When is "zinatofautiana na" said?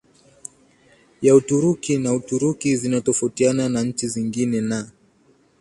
2.77-3.83